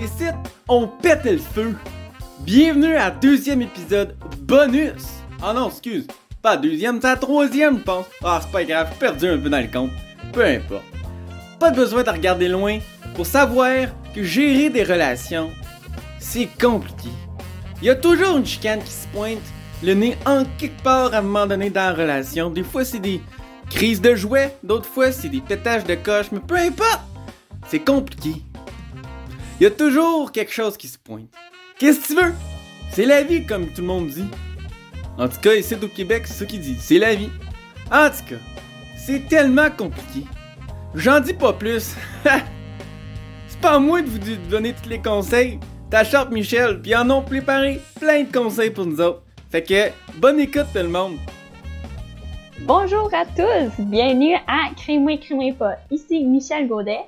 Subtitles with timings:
[0.00, 0.26] Ici,
[0.68, 1.74] on pète le feu.
[2.40, 5.02] Bienvenue à deuxième épisode bonus.
[5.42, 6.06] Ah non, excuse.
[6.40, 8.06] Pas deuxième, c'est la troisième, je pense.
[8.22, 9.90] Ah, c'est pas grave, perdu un peu dans le compte.
[10.32, 10.84] Peu importe.
[11.58, 12.78] Pas besoin de regarder loin
[13.16, 15.50] pour savoir que gérer des relations,
[16.20, 17.10] c'est compliqué.
[17.82, 19.42] Il y a toujours une chicane qui se pointe,
[19.82, 22.50] le nez en quelque part à un moment donné dans la relation.
[22.50, 23.20] Des fois, c'est des
[23.68, 27.02] crises de jouets, d'autres fois, c'est des pétages de coche, mais peu importe.
[27.66, 28.44] C'est compliqué.
[29.60, 31.34] Il y a toujours quelque chose qui se pointe.
[31.80, 32.32] Qu'est-ce que tu veux?
[32.92, 34.28] C'est la vie, comme tout le monde dit.
[35.18, 36.80] En tout cas, ici au Québec, c'est ça qu'ils disent.
[36.80, 37.30] C'est la vie.
[37.90, 38.40] En tout cas,
[38.96, 40.24] c'est tellement compliqué.
[40.94, 41.96] J'en dis pas plus.
[43.48, 45.58] c'est pas à moi de vous donner tous les conseils.
[45.90, 49.24] T'achètes Michel, puis en ont préparé plein de conseils pour nous autres.
[49.50, 51.16] Fait que, bonne écoute tout le monde.
[52.60, 55.78] Bonjour à tous, bienvenue à Crée-moi, crée pas.
[55.90, 57.00] Ici Michel Gaudet.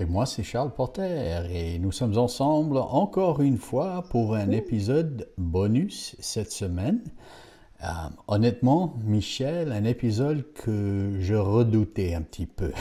[0.00, 5.28] Et moi, c'est Charles Porter et nous sommes ensemble encore une fois pour un épisode
[5.38, 7.00] bonus cette semaine.
[7.80, 7.86] Euh,
[8.26, 12.72] honnêtement, Michel, un épisode que je redoutais un petit peu.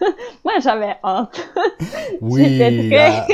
[0.44, 1.48] moi, j'avais hâte.
[2.20, 3.26] oui, très...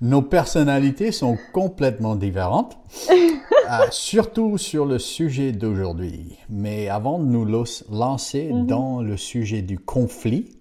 [0.00, 2.78] nos personnalités sont complètement différentes,
[3.10, 6.38] euh, surtout sur le sujet d'aujourd'hui.
[6.48, 8.66] Mais avant de nous lancer mm-hmm.
[8.66, 10.56] dans le sujet du conflit,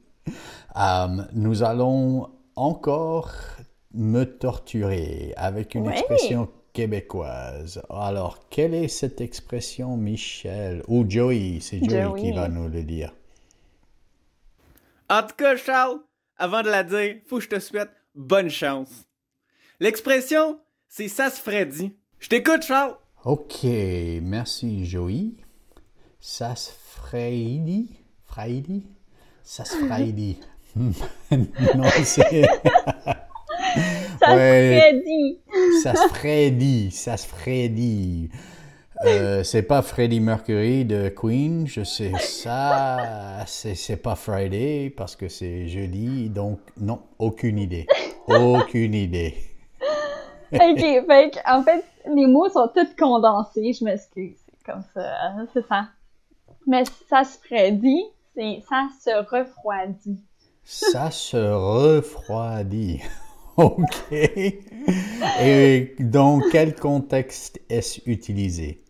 [0.77, 3.31] euh, nous allons encore
[3.93, 7.81] me torturer avec une expression québécoise.
[7.89, 10.83] Alors, quelle est cette expression, Michel?
[10.87, 13.13] Ou Joey C'est Joey, qui va nous le dire.
[15.09, 15.99] En tout cas, Charles,
[16.37, 19.05] avant de la dire, faut que je te souhaite bonne chance.
[19.79, 20.59] L'expression,
[20.89, 21.93] c'est ça se ferait dit.
[22.19, 22.95] Je t'écoute, Charles.
[23.23, 23.63] Ok,
[24.21, 25.31] merci, Joey.
[26.19, 27.91] Ça se ferait dit?
[29.43, 30.39] Ça se ferait dit.
[31.31, 32.43] non, c'est.
[34.19, 35.39] ça se Freddy.
[35.81, 36.91] ça se Freddy.
[36.91, 38.29] Ça se Freddy.
[39.03, 43.43] Euh, c'est pas Freddie Mercury de Queen, je sais ça.
[43.45, 47.85] C'est pas Friday parce que c'est jeudi, donc non, aucune idée.
[48.27, 49.35] Aucune idée.
[50.53, 54.37] ok, fait en fait, les mots sont tous condensés, je m'excuse.
[54.49, 55.87] C'est comme ça, hein, c'est ça.
[56.65, 58.01] Mais ça se Freddy,
[58.33, 60.23] c'est ça se refroidit.
[60.65, 63.01] Ça se refroidit.
[63.57, 64.11] OK.
[64.11, 68.81] Et dans quel contexte est-ce utilisé?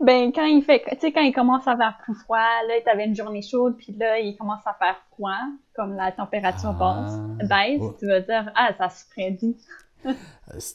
[0.00, 2.90] Ben, quand il fait, tu sais, quand il commence à faire plus froid, là, tu
[2.90, 5.38] avais une journée chaude, puis là, il commence à faire froid,
[5.74, 7.06] comme la température ah.
[7.40, 9.56] baisse, tu vas dire, ah, ça se frédit.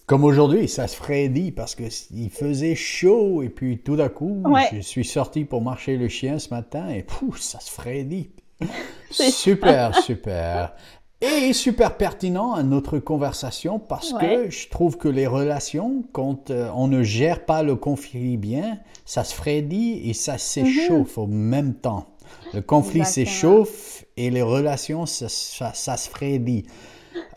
[0.08, 4.44] comme aujourd'hui, ça se frédit parce que il faisait chaud et puis tout d'un coup,
[4.72, 8.32] je suis sorti pour marcher le chien ce matin et pouf, ça se frédit.
[9.12, 10.74] super, super.
[11.22, 16.70] Et super pertinent à notre conversation parce que je trouve que les relations, quand euh,
[16.74, 21.74] on ne gère pas le conflit bien, ça se frédit et ça s'échauffe au même
[21.74, 22.06] temps.
[22.54, 26.66] Le conflit s'échauffe et les relations, ça, se frédit.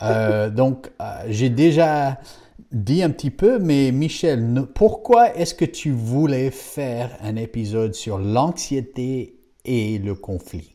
[0.03, 2.21] Euh, donc, euh, j'ai déjà
[2.71, 8.19] dit un petit peu, mais Michel, pourquoi est-ce que tu voulais faire un épisode sur
[8.19, 10.73] l'anxiété et le conflit?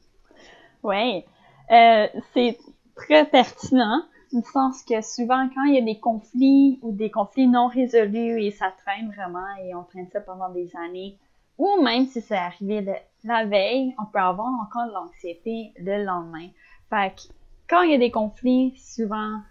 [0.88, 1.25] Oui,
[1.70, 2.58] euh, c'est
[2.96, 7.48] très pertinent, du sens que souvent, quand il y a des conflits ou des conflits
[7.48, 11.18] non résolus et ça traîne vraiment et on traîne ça pendant des années,
[11.58, 12.86] ou même si c'est arrivé
[13.25, 16.48] la veille, on peut avoir encore de l'anxiété le lendemain.
[16.90, 17.34] Fait que
[17.69, 19.42] quand il y a des conflits, souvent,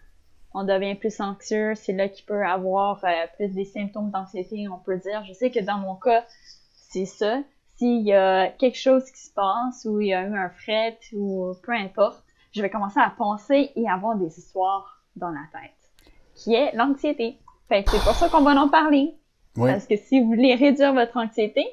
[0.55, 1.75] on devient plus anxieux.
[1.75, 5.23] C'est là qu'il peut avoir euh, plus des symptômes d'anxiété, on peut dire.
[5.27, 6.25] Je sais que dans mon cas,
[6.73, 7.43] c'est ça
[7.77, 10.99] s'il y a quelque chose qui se passe ou il y a eu un fret
[11.13, 12.23] ou peu importe,
[12.53, 17.39] je vais commencer à penser et avoir des histoires dans la tête, qui est l'anxiété.
[17.69, 19.15] Fait c'est pour ça qu'on va en parler.
[19.55, 21.67] Parce que si vous voulez réduire votre anxiété,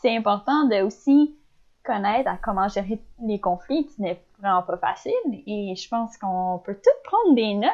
[0.00, 1.36] c'est important de aussi
[1.84, 5.12] connaître à comment gérer les conflits, qui n'est vraiment pas facile.
[5.46, 7.70] Et je pense qu'on peut tout prendre des notes.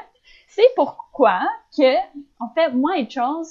[0.49, 1.41] C'est pourquoi
[1.77, 1.97] que,
[2.41, 3.45] en fait, moi et Charles,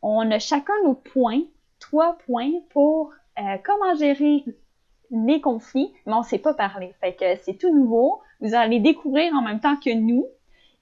[0.00, 1.42] on a chacun nos points,
[1.78, 4.44] trois points pour euh, comment gérer
[5.10, 6.94] les conflits, mais on sait pas parler.
[7.00, 8.22] Fait que c'est tout nouveau.
[8.40, 10.26] Vous allez découvrir en même temps que nous.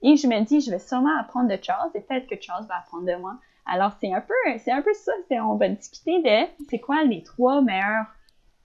[0.01, 2.77] Et je me dis, je vais sûrement apprendre de Charles et peut-être que Charles va
[2.77, 3.35] apprendre de moi.
[3.65, 4.33] Alors c'est un peu,
[4.63, 5.11] c'est un peu ça.
[5.43, 8.07] On va discuter de c'est quoi les trois meilleurs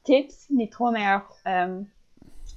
[0.05, 1.83] tips, les trois meilleurs euh,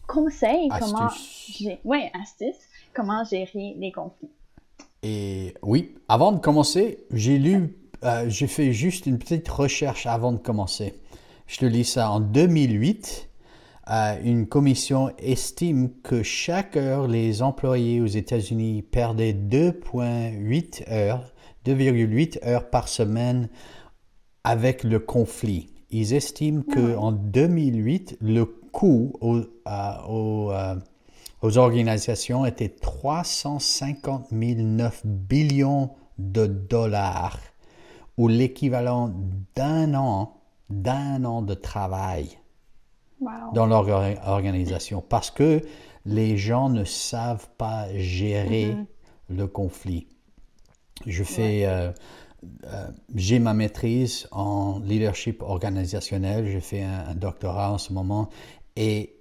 [0.07, 0.93] conseils, astuces.
[0.93, 4.31] comment, ouais, astuces, comment gérer les conflits.
[5.03, 10.31] Et oui, avant de commencer, j'ai lu, euh, j'ai fait juste une petite recherche avant
[10.31, 10.93] de commencer.
[11.49, 13.27] Je te lis ça en 2008.
[14.23, 21.33] une commission estime que chaque heure, les employés aux États-Unis perdaient 2,8 heures,
[21.65, 23.49] 2,8 heures par semaine
[24.43, 25.71] avec le conflit.
[25.89, 30.75] Ils estiment qu'en 2008, le coût aux, euh,
[31.41, 37.39] aux, organisations était 359 billions de dollars,
[38.17, 39.11] ou l'équivalent
[39.55, 40.35] d'un an,
[40.69, 42.39] d'un an de travail
[43.53, 43.87] dans leur
[44.27, 45.61] organisation, parce que
[46.05, 48.85] les gens ne savent pas gérer mm-hmm.
[49.35, 50.07] le conflit.
[51.05, 51.91] Je fais, euh,
[52.65, 58.29] euh, j'ai ma maîtrise en leadership organisationnel, j'ai fait un, doctorat en ce moment,
[58.75, 59.15] et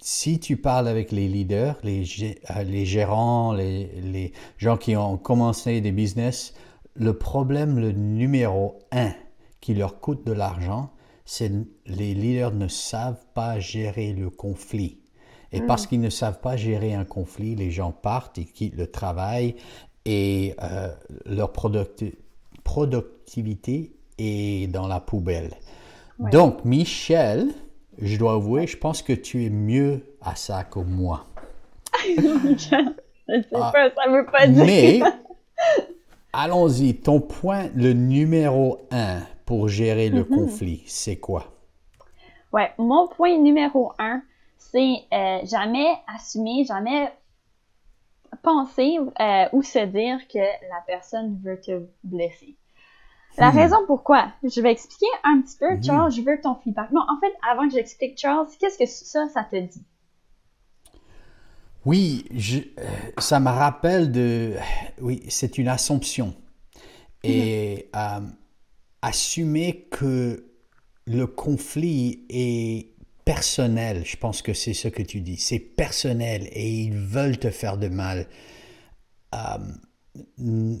[0.00, 2.04] si tu parles avec les leaders, les,
[2.50, 6.54] euh, les gérants, les, les, gens qui ont commencé des business,
[6.94, 9.12] le problème, le numéro un
[9.60, 10.90] qui leur coûte de l'argent,
[11.24, 11.52] c'est
[11.86, 14.98] les leaders ne savent pas gérer le conflit.
[15.52, 15.88] Et parce mm.
[15.88, 19.56] qu'ils ne savent pas gérer un conflit, les gens partent, ils quittent le travail
[20.04, 20.88] et euh,
[21.26, 21.52] leur
[22.64, 25.50] productivité est dans la poubelle.
[26.18, 27.48] Donc, Michel,
[28.00, 31.26] je dois avouer, je pense que tu es mieux à ça que moi.
[32.06, 33.70] je sais ah.
[33.72, 34.64] pas, ça veut pas dire.
[34.64, 35.00] Mais,
[36.32, 40.34] allons-y, ton point, le numéro un pour gérer le mm-hmm.
[40.34, 41.46] conflit, c'est quoi?
[42.52, 44.20] Ouais, mon point numéro un,
[44.58, 47.10] c'est euh, jamais assumer, jamais
[48.42, 52.56] penser euh, ou se dire que la personne veut te blesser.
[53.38, 53.56] La hmm.
[53.56, 56.90] raison pourquoi, je vais expliquer un petit peu, Charles, je veux ton feedback.
[56.90, 59.82] Non, en fait, avant que j'explique, Charles, qu'est-ce que ça, ça te dit?
[61.86, 62.82] Oui, je, euh,
[63.16, 64.56] ça me rappelle de...
[65.00, 66.34] Oui, c'est une assumption.
[67.24, 68.20] Et euh,
[69.02, 70.44] assumer que
[71.06, 72.88] le conflit est
[73.24, 77.50] personnel, je pense que c'est ce que tu dis, c'est personnel et ils veulent te
[77.50, 78.26] faire de mal.
[79.34, 80.76] Euh,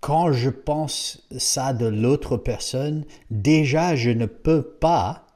[0.00, 5.26] quand je pense ça de l'autre personne, déjà je ne peux pas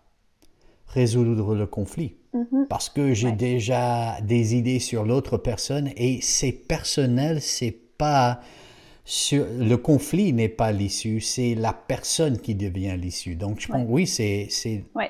[0.86, 2.16] résoudre le conflit.
[2.34, 2.66] Mm-hmm.
[2.68, 8.40] Parce que j'ai déjà des idées sur l'autre personne et c'est personnel, c'est pas
[9.06, 13.34] le conflit n'est pas l'issue, c'est la personne qui devient l'issue.
[13.34, 14.48] Donc, je pense, oui, c'est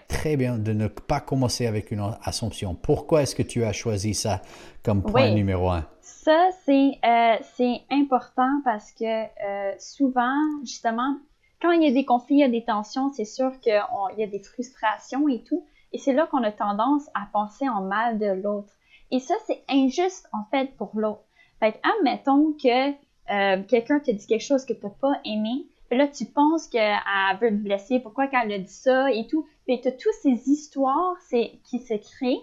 [0.09, 2.75] très bien de ne pas commencer avec une assumption.
[2.75, 4.43] Pourquoi est-ce que tu as choisi ça
[4.83, 5.87] comme point numéro un?
[6.01, 11.17] Ça, euh, c'est important parce que euh, souvent, justement,
[11.63, 13.81] quand il y a des conflits, il y a des tensions, c'est sûr qu'il
[14.19, 15.65] y a des frustrations et tout.
[15.93, 18.73] Et c'est là qu'on a tendance à penser en mal de l'autre.
[19.13, 21.23] Et ça, c'est injuste, en fait, pour l'autre.
[21.61, 22.93] Fait admettons que
[23.31, 26.97] euh, quelqu'un te dit quelque chose que tu n'as pas aimé, là, tu penses qu'elle
[27.41, 29.47] veut te blesser, pourquoi qu'elle a dit ça et tout.
[29.67, 32.43] Puis tu as toutes ces histoires qui se créent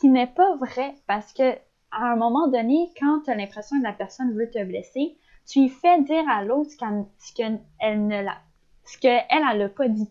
[0.00, 1.52] qui n'est pas vrai parce que
[1.92, 5.16] à un moment donné, quand tu as l'impression que la personne veut te blesser,
[5.46, 7.58] tu lui fais dire à l'autre ce qu'elle
[8.06, 8.38] ne l'a,
[8.84, 10.08] ce qu'elle, elle n'a pas dit.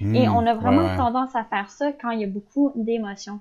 [0.00, 3.40] Hmm, et on a vraiment tendance à faire ça quand il y a beaucoup d'émotions.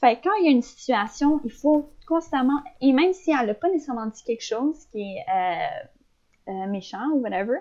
[0.00, 3.54] Fait quand il y a une situation, il faut constamment, et même si elle n'a
[3.54, 7.58] pas nécessairement dit quelque chose qui est euh, euh, méchant ou whatever,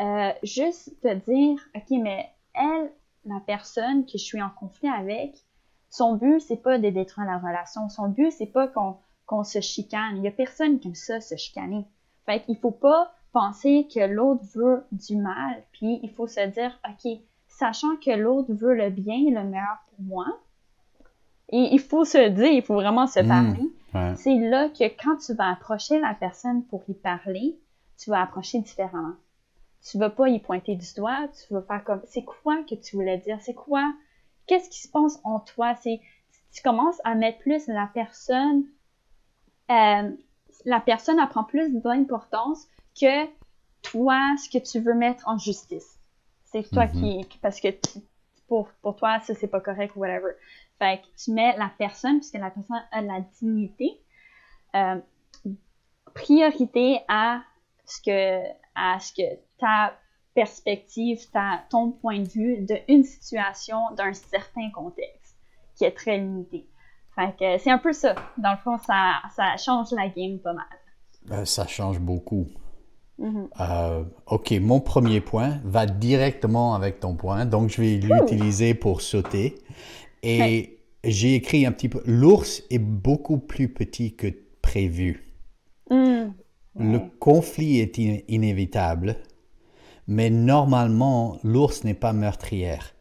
[0.00, 2.92] euh, juste te dire, ok, mais elle,
[3.24, 5.36] la personne que je suis en conflit avec,
[5.90, 7.88] son but, c'est pas de détruire la relation.
[7.88, 10.18] Son but, c'est pas qu'on se chicane.
[10.18, 11.86] Il y a personne qui aime ça, se chicaner.
[12.26, 16.78] Fait qu'il faut pas penser que l'autre veut du mal, puis il faut se dire,
[16.88, 20.26] ok, sachant que l'autre veut le bien et le meilleur pour moi,
[21.50, 23.28] et il faut se dire, il faut vraiment se hmm.
[23.28, 24.16] parler.
[24.16, 27.58] C'est là que quand tu vas approcher la personne pour y parler,
[27.96, 29.14] tu vas approcher différemment.
[29.82, 32.96] Tu vas pas y pointer du doigt, tu vas faire comme, c'est quoi que tu
[32.96, 33.38] voulais dire?
[33.40, 33.92] C'est quoi?
[34.46, 35.74] Qu'est-ce qui se passe en toi?
[35.76, 36.00] C'est,
[36.52, 38.64] tu commences à mettre plus la personne,
[39.70, 40.10] euh,
[40.64, 42.66] la personne apprend plus d'importance
[43.00, 43.26] que
[43.82, 45.98] toi, ce que tu veux mettre en justice.
[46.44, 47.26] C'est toi mm-hmm.
[47.26, 47.68] qui, parce que
[48.48, 50.32] pour, pour toi, ça c'est pas correct ou whatever.
[50.78, 54.00] Fait que tu mets la personne, puisque la personne a la dignité,
[54.76, 55.00] euh,
[56.14, 57.42] priorité à
[57.84, 58.42] ce que,
[58.74, 59.94] à ce que ta
[60.34, 65.36] perspective, ta, ton point de vue d'une situation, d'un certain contexte,
[65.76, 66.68] qui est très limité.
[67.14, 68.14] Fait que c'est un peu ça.
[68.36, 70.66] Dans le fond, ça, ça change la game pas mal.
[71.26, 72.46] Ben, ça change beaucoup.
[73.18, 73.48] Mm-hmm.
[73.60, 79.00] Euh, ok, mon premier point va directement avec ton point, donc je vais l'utiliser pour
[79.00, 79.58] sauter.
[80.22, 82.02] Et j'ai écrit un petit peu.
[82.06, 84.28] L'ours est beaucoup plus petit que
[84.62, 85.24] prévu.
[85.90, 86.32] Hmm.
[86.78, 87.98] Le conflit est
[88.28, 89.16] inévitable,
[90.06, 92.94] mais normalement, l'ours n'est pas meurtrière.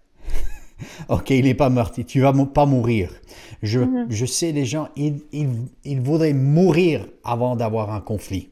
[1.09, 3.11] ok, il n'est pas meurtri, tu vas pas mourir.
[3.61, 4.05] Je, mm-hmm.
[4.09, 5.49] je sais, les gens, ils, ils,
[5.83, 8.49] ils voudraient mourir avant d'avoir un conflit.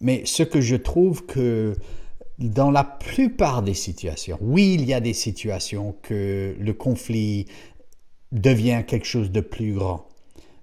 [0.00, 1.74] Mais ce que je trouve que
[2.38, 7.46] dans la plupart des situations, oui, il y a des situations que le conflit
[8.32, 10.08] devient quelque chose de plus grand.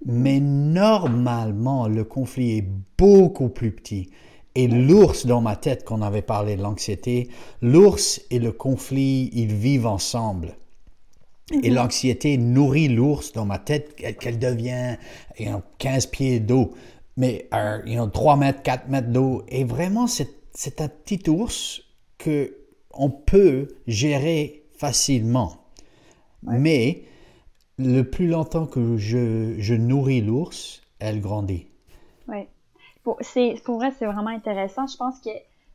[0.04, 4.10] Mais normalement, le conflit est beaucoup plus petit.
[4.54, 7.28] Et l'ours dans ma tête, qu'on avait parlé de l'anxiété,
[7.62, 10.56] l'ours et le conflit, ils vivent ensemble.
[11.62, 11.76] Et mhm.
[11.76, 14.96] l'anxiété nourrit l'ours dans ma tête, qu'elle devient
[15.78, 16.72] 15 pieds d'eau,
[17.16, 19.42] mais euh, 3 mètres, 4 mètres d'eau.
[19.48, 20.06] Et vraiment,
[20.52, 21.82] c'est un petit ours
[22.18, 22.56] que
[22.94, 25.56] on peut gérer facilement.
[26.42, 27.04] Mais
[27.78, 31.68] le plus longtemps que je, je nourris l'ours, elle grandit.
[32.28, 32.48] Oui.
[33.02, 33.18] Pour,
[33.64, 34.86] pour vrai, c'est vraiment intéressant.
[34.86, 35.30] Je pense que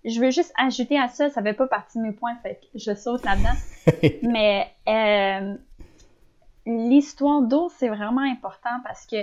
[0.05, 2.60] je veux juste ajouter à ça, ça ne fait pas partie de mes points, fait
[2.62, 4.10] que je saute là-dedans.
[4.24, 5.55] Mais euh,
[6.65, 9.17] l'histoire d'ours, c'est vraiment important parce que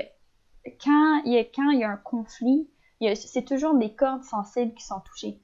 [0.82, 2.68] quand il y a, quand il y a un conflit,
[3.14, 5.38] c'est toujours des cordes sensibles qui sont touchées.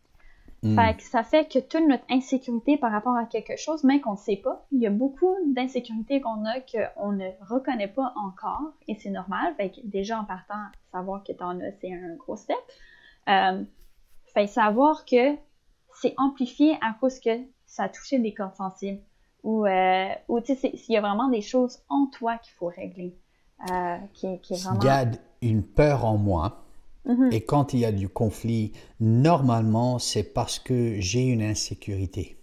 [0.62, 0.78] Hmm.
[0.98, 4.36] ça fait que toute notre insécurité par rapport à quelque chose, même qu'on ne sait
[4.36, 9.10] pas, il y a beaucoup d'insécurité qu'on a qu'on ne reconnaît pas encore, et c'est
[9.10, 9.54] normal.
[9.56, 10.62] Fait que déjà en partant,
[10.92, 12.58] savoir que tu en as, c'est un gros step.
[13.28, 13.62] Euh,
[14.34, 15.34] fait savoir que
[15.94, 17.30] c'est amplifié à cause que
[17.66, 19.00] ça a touché des cordes sensibles.
[19.42, 22.66] Ou, euh, ou tu sais, s'il y a vraiment des choses en toi qu'il faut
[22.66, 23.16] régler.
[23.70, 24.80] Euh, qui, qui est vraiment...
[24.80, 25.04] Il y a
[25.42, 26.64] une peur en moi
[27.06, 27.30] Mhm.
[27.32, 32.36] Et quand il y a du conflit, normalement, c'est parce que j'ai une insécurité.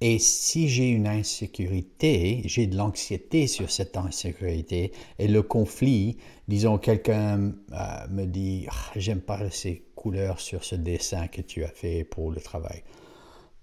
[0.00, 6.16] Et si j'ai une insécurité, j'ai de l'anxiété sur cette insécurité, et le conflit,
[6.48, 11.64] disons, quelqu'un euh, me dit ah, J'aime pas ces couleurs sur ce dessin que tu
[11.64, 12.82] as fait pour le travail.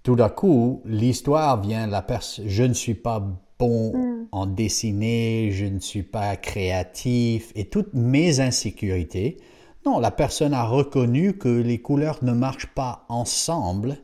[0.03, 3.27] Tout d'un coup, l'histoire vient, la personne, je ne suis pas
[3.59, 4.27] bon mm.
[4.31, 9.37] en dessiner, je ne suis pas créatif et toutes mes insécurités.
[9.85, 13.97] Non, la personne a reconnu que les couleurs ne marchent pas ensemble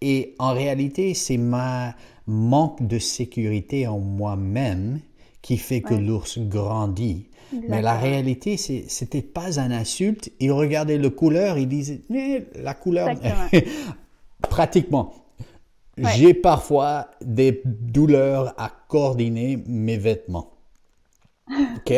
[0.00, 1.94] et en réalité, c'est ma
[2.26, 5.00] manque de sécurité en moi-même
[5.40, 7.26] qui fait que l'ours grandit.
[7.68, 10.30] Mais la réalité, c'était pas un insulte.
[10.40, 13.16] Il regardait le couleur, il disait, mais la couleur,
[14.42, 15.12] pratiquement.
[15.96, 20.52] J'ai parfois des douleurs à coordonner mes vêtements.
[21.50, 21.94] OK?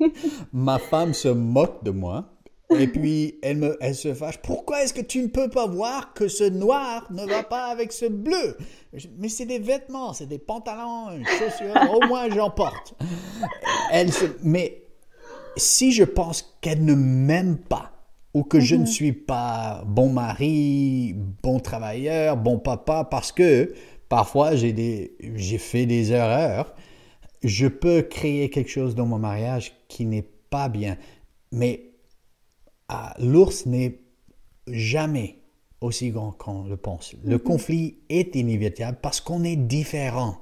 [0.52, 2.32] Ma femme se moque de moi.
[2.70, 4.38] Et puis, elle, me, elle se fâche.
[4.38, 7.92] Pourquoi est-ce que tu ne peux pas voir que ce noir ne va pas avec
[7.92, 8.56] ce bleu?
[9.18, 11.74] Mais c'est des vêtements, c'est des pantalons, une chaussure.
[11.92, 12.94] Au moins, j'en porte.
[13.92, 14.10] Elle
[14.42, 14.82] mais
[15.56, 17.92] si je pense qu'elle ne m'aime pas,
[18.36, 18.86] ou que je ne mhm.
[18.86, 23.72] suis pas bon mari, bon travailleur, bon papa, parce que
[24.10, 26.74] parfois j'ai fait des erreurs.
[27.42, 30.98] Je peux créer quelque chose dans mon mariage qui n'est pas bien.
[31.50, 31.92] Mais
[32.90, 34.00] ah, l'ours n'est
[34.66, 35.38] jamais
[35.80, 37.14] aussi grand qu'on le pense.
[37.24, 37.42] Le mhm.
[37.42, 40.36] conflit est inévitable parce qu'on est différent.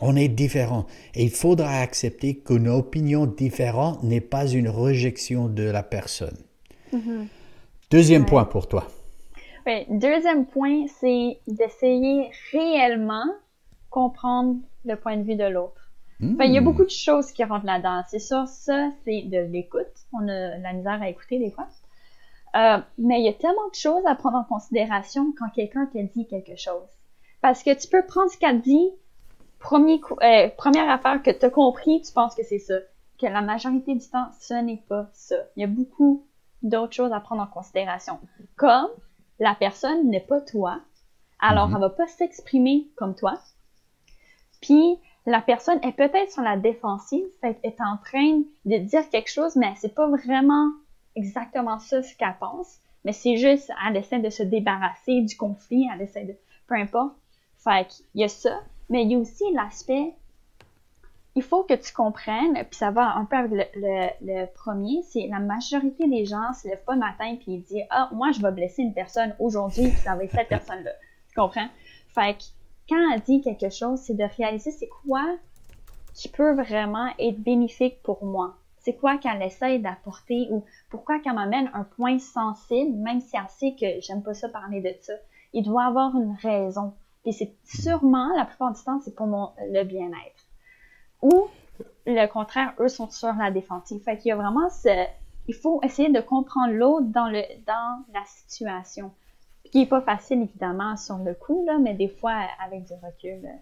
[0.00, 0.86] On est différent.
[1.16, 6.38] Et il faudra accepter qu'une opinion différente n'est pas une rejection de la personne.
[6.92, 7.26] Mm-hmm.
[7.90, 8.84] Deuxième point pour toi.
[9.66, 13.26] Oui, deuxième point, c'est d'essayer réellement
[13.90, 15.90] comprendre le point de vue de l'autre.
[16.20, 16.64] il y a mm.
[16.64, 18.02] beaucoup de choses qui rentrent là-dedans.
[18.08, 19.86] C'est sûr, ça, c'est de l'écoute.
[20.12, 21.68] On a la misère à écouter des fois.
[22.56, 25.98] Euh, mais il y a tellement de choses à prendre en considération quand quelqu'un te
[25.98, 26.88] dit quelque chose.
[27.40, 28.90] Parce que tu peux prendre ce qu'elle dit,
[29.58, 32.74] premier euh, première affaire que tu as compris, tu penses que c'est ça.
[33.20, 35.36] Que la majorité du temps, ce n'est pas ça.
[35.56, 36.24] Il y a beaucoup
[36.62, 38.18] d'autres choses à prendre en considération.
[38.56, 38.88] Comme
[39.38, 40.80] la personne n'est pas toi,
[41.38, 41.76] alors mhm.
[41.76, 43.38] elle va pas s'exprimer comme toi.
[44.60, 49.30] Puis la personne est peut-être sur la défensive, fait est en train de dire quelque
[49.30, 50.70] chose, mais c'est pas vraiment
[51.16, 52.78] exactement ça ce qu'elle pense.
[53.04, 56.34] Mais c'est juste, elle essaie de se débarrasser du conflit, elle essaie de,
[56.66, 57.14] peu importe.
[57.58, 60.14] Fait qu'il y a ça, mais il y a aussi l'aspect
[61.38, 65.38] il faut que tu comprennes, puis ça va un peu avec le, premier, c'est la
[65.38, 68.50] majorité des gens se lèvent pas le matin puis ils disent Ah, moi, je vais
[68.50, 70.90] blesser une personne aujourd'hui, puis ça va être cette personne-là.
[71.28, 71.68] Tu comprends?
[72.08, 72.42] Fait que
[72.88, 75.24] quand elle dit quelque chose, c'est de réaliser c'est quoi
[76.12, 78.56] qui peut vraiment être bénéfique pour moi?
[78.78, 83.48] C'est quoi qu'elle essaie d'apporter ou pourquoi qu'elle m'amène un point sensible, même si elle
[83.48, 85.12] sait que j'aime pas ça parler de ça.
[85.52, 86.94] Il doit avoir une raison.
[87.24, 90.47] Et c'est sûrement, la plupart du temps, c'est pour mon, le bien-être
[91.22, 91.48] ou
[92.06, 94.02] le contraire, eux sont sur la défensive.
[94.02, 95.06] Fait qu'il y a vraiment ce,
[95.46, 99.10] il faut essayer de comprendre l'autre dans le, dans la situation.
[99.70, 103.44] qui n'est pas facile, évidemment, sur le coup, là, mais des fois, avec du recul.
[103.44, 103.56] Euh,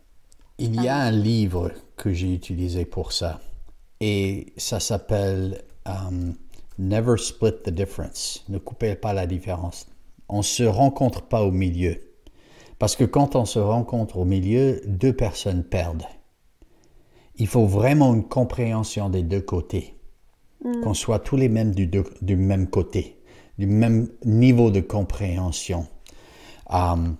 [0.58, 3.40] Il y a un livre que j'ai utilisé pour ça.
[4.00, 6.34] Et ça s'appelle um,
[6.78, 8.44] Never Split the Difference.
[8.48, 9.86] Ne coupez pas la différence.
[10.28, 11.96] On ne se rencontre pas au milieu.
[12.78, 16.04] Parce que quand on se rencontre au milieu, deux personnes perdent.
[17.38, 19.96] Il faut vraiment une compréhension des deux côtés.
[20.64, 20.80] Mm.
[20.80, 23.16] Qu'on soit tous les mêmes du, du, même côté,
[23.58, 25.86] du même niveau de compréhension.
[26.70, 27.16] Um,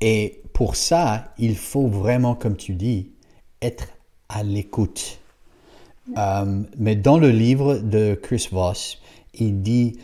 [0.00, 3.12] et pour ça, il faut vraiment, comme tu dis,
[3.60, 3.88] être
[4.28, 5.20] à l'écoute.
[6.16, 9.00] Um, mais dans le livre de Chris Voss,
[9.34, 9.98] il dit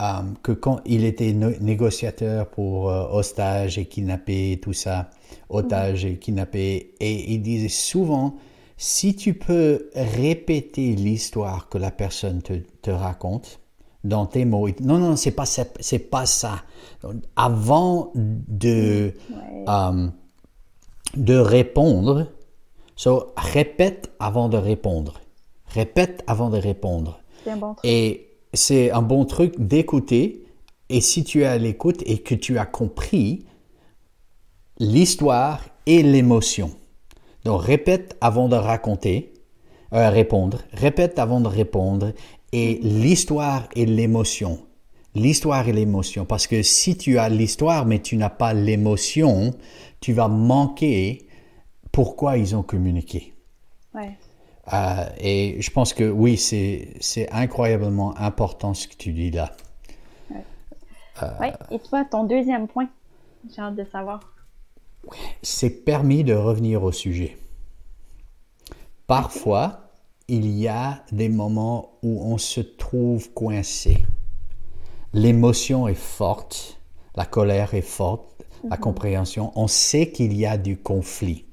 [0.00, 5.10] um, que quand il était négociateur pour euh, otages et kidnappés, tout ça,
[5.48, 8.36] otages et kidnappés, et il disait souvent,
[8.76, 12.52] si tu peux répéter l'histoire que la personne te,
[12.82, 13.60] te, raconte
[14.04, 16.62] dans tes mots, non, non, c'est pas, c'est pas ça.
[17.34, 19.14] Avant de,
[19.66, 20.12] um,
[21.16, 22.28] de répondre,
[22.94, 25.20] so, répète avant de répondre.
[25.66, 27.20] Répète avant de répondre.
[27.46, 27.74] Bon.
[27.82, 30.44] Et c'est un bon truc d'écouter.
[30.88, 33.44] Et si tu es à l'écoute et que tu as compris
[34.78, 36.70] l'histoire et l'émotion.
[37.44, 39.34] Donc répète avant de raconter,
[39.92, 40.62] euh, répondre.
[40.72, 42.12] Répète avant de répondre.
[42.52, 44.60] Et l'histoire et l'émotion.
[45.14, 46.24] L'histoire et l'émotion.
[46.24, 49.52] Parce que si tu as l'histoire mais tu n'as pas l'émotion,
[50.00, 51.26] tu vas manquer
[51.92, 53.34] pourquoi ils ont communiqué.
[53.94, 54.16] Ouais.
[54.72, 59.52] Euh, et je pense que oui, c'est incroyablement important ce que tu dis là.
[60.30, 61.48] Oui.
[61.70, 62.88] Et toi, ton deuxième point,
[63.52, 64.20] j'ai hâte de savoir.
[65.42, 67.36] C'est permis de revenir au sujet.
[69.06, 69.88] Parfois,
[70.28, 74.04] il y a des moments où on se trouve coincé.
[75.14, 76.78] L'émotion est forte,
[77.16, 78.82] la colère est forte, la mhm.
[78.82, 79.52] compréhension.
[79.56, 81.46] On sait qu'il y a du conflit.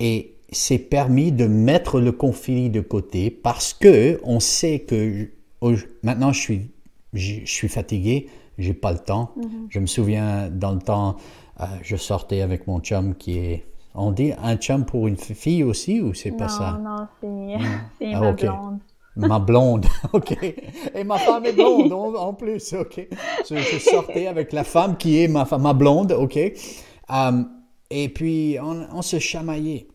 [0.00, 5.28] Et c'est permis de mettre le conflit de côté parce que on sait que
[6.02, 6.70] maintenant je suis,
[7.12, 9.32] je, suis fatigué, j'ai pas le temps.
[9.36, 9.66] Mm-hmm.
[9.68, 11.16] Je me souviens dans le temps,
[11.60, 13.66] euh, je sortais avec mon chum qui est.
[13.94, 16.80] On dit un chum pour une fille aussi ou c'est pas ça?
[16.82, 17.06] Non,
[17.98, 18.78] c'est ah, ma blonde.
[19.16, 20.38] Ma blonde, ok.
[20.94, 23.08] Et ma femme est blonde en, plus, ok.
[23.48, 26.38] Je, sortais avec la femme qui est ma, ma blonde, ok.
[27.08, 27.50] Um,
[27.90, 29.86] et puis on, on se chamaillait.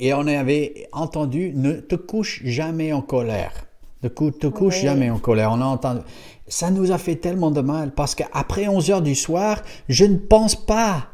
[0.00, 3.66] Et on avait entendu ne te couche jamais en colère.
[4.02, 5.50] Ne te couche jamais en colère.
[5.52, 6.00] On a entendu.
[6.46, 10.16] Ça nous a fait tellement de mal parce qu'après 11 heures du soir, je ne
[10.16, 11.08] pense pas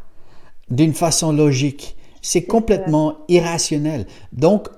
[0.71, 1.97] d'une façon logique.
[2.23, 4.07] C'est complètement irrationnel.
[4.33, 4.69] Donc,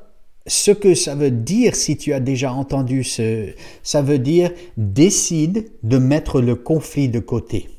[0.46, 3.50] ce que ça veut dire, si tu as déjà entendu ce,
[3.83, 7.70] ça veut dire décide de mettre le conflit de côté.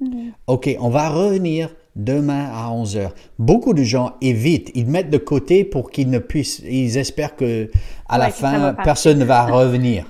[0.00, 0.32] Mhm.
[0.48, 3.14] OK, on va revenir demain à 11 heures.
[3.38, 7.70] Beaucoup de gens évitent, ils mettent de côté pour qu'ils ne puissent, ils espèrent que
[8.08, 10.06] à la fin, personne ne va revenir.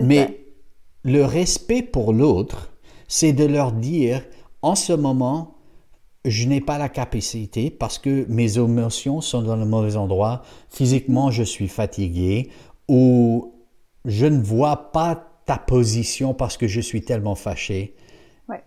[0.00, 0.40] Mais
[1.04, 2.72] le respect pour l'autre,
[3.08, 4.22] c'est de leur dire,
[4.62, 5.54] en ce moment,
[6.24, 11.30] je n'ai pas la capacité parce que mes émotions sont dans le mauvais endroit, physiquement
[11.30, 12.50] je suis fatigué
[12.88, 13.54] ou
[14.04, 17.94] je ne vois pas ta position parce que je suis tellement fâché.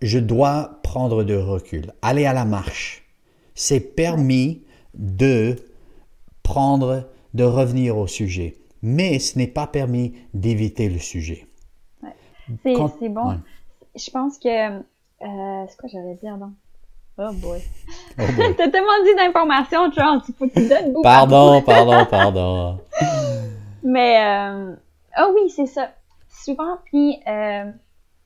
[0.01, 3.03] Je dois prendre de recul, aller à la marche.
[3.55, 4.63] C'est permis
[4.93, 5.55] de
[6.43, 11.47] prendre, de revenir au sujet, mais ce n'est pas permis d'éviter le sujet.
[12.63, 13.39] C'est bon.
[13.95, 14.79] Je pense que.
[14.79, 16.53] Euh, c'est quoi j'allais dire, non?
[17.17, 17.61] Oh boy.
[18.17, 18.23] Oh
[18.57, 20.21] T'as tellement dit d'informations, Charles.
[20.27, 21.03] Il faut que tu donnes beaucoup.
[21.03, 22.79] Pardon, pardon, pardon.
[23.83, 24.75] Mais, euh,
[25.19, 25.91] oh oui, c'est ça.
[26.29, 27.71] Souvent, puis, euh,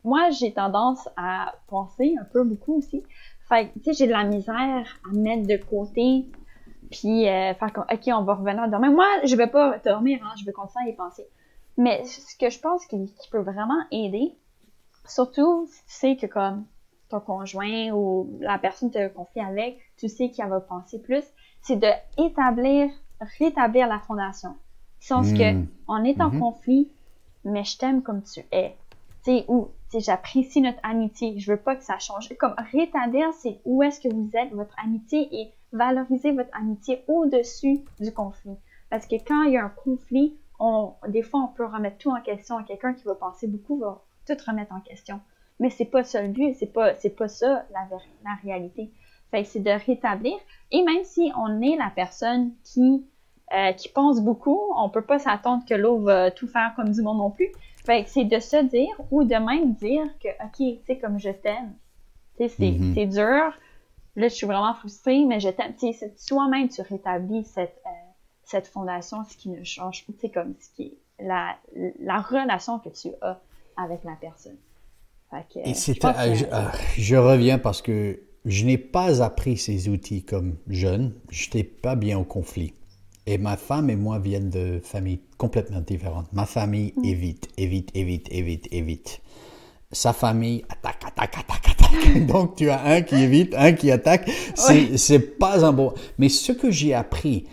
[0.05, 3.03] moi, j'ai tendance à penser un peu beaucoup aussi.
[3.49, 6.25] Fait tu sais, j'ai de la misère à mettre de côté,
[6.91, 8.91] puis euh, faire comme, OK, on va revenir dormir.
[8.91, 11.27] Moi, je vais pas dormir, hein, je vais continuer à y penser.
[11.77, 12.97] Mais ce que je pense qui,
[13.31, 14.33] peut vraiment aider,
[15.07, 16.65] surtout si tu sais que comme
[17.09, 21.23] ton conjoint ou la personne que tu confie avec, tu sais qu'il va penser plus,
[21.61, 22.89] c'est de établir,
[23.39, 24.55] rétablir la fondation.
[24.99, 25.67] Sens que hmm.
[25.87, 26.39] on est en hmm.
[26.39, 26.89] conflit,
[27.43, 28.75] mais je t'aime comme tu es.
[29.23, 32.29] Tu sais, ou j'apprécie notre amitié, je veux pas que ça change.
[32.37, 37.79] Comme rétablir, c'est où est-ce que vous êtes, votre amitié, et valoriser votre amitié au-dessus
[37.99, 38.55] du conflit.
[38.89, 42.11] Parce que quand il y a un conflit, on, des fois, on peut remettre tout
[42.11, 42.63] en question.
[42.63, 45.19] Quelqu'un qui va penser beaucoup va tout remettre en question.
[45.59, 48.91] Mais c'est pas ça le but, c'est pas, c'est pas ça la, réalité.
[49.43, 50.37] C'est de rétablir.
[50.71, 53.05] Et même si on est la personne qui,
[53.53, 57.17] euh, pense beaucoup, on peut pas s'attendre que l'autre va tout faire comme du monde
[57.17, 57.51] non plus.
[57.85, 61.19] Fait que c'est de se dire ou de même dire que, OK, tu sais, comme
[61.19, 61.73] je t'aime.
[62.39, 62.93] Tu sais, Mhm.
[62.95, 63.53] c'est dur.
[64.17, 65.73] Là, je suis vraiment frustrée, mais je t'aime.
[65.79, 67.89] Tu sais, toi-même, tu rétablis cette, euh,
[68.43, 70.13] cette fondation, ce qui ne change pas.
[70.13, 70.83] Tu sais, comme ce qui
[71.19, 71.55] est la,
[71.99, 73.39] la relation que tu as
[73.77, 74.57] avec la personne.
[75.29, 76.09] Fait que, Et je c'est, euh,
[76.53, 76.67] euh,
[76.97, 81.13] je reviens parce que je n'ai pas appris ces outils comme jeune.
[81.29, 82.73] Je n'étais pas bien au conflit.
[83.27, 86.31] Et ma femme et moi viennent de familles complètement différentes.
[86.31, 89.21] Ma famille évite, évite, évite, évite, évite.
[89.91, 92.25] Sa famille attaque, attaque, attaque, attaque.
[92.27, 94.29] Donc tu as un qui évite, un qui attaque.
[94.53, 95.93] C'est, c'est pas un bon.
[96.19, 97.45] Mais ce que j'ai appris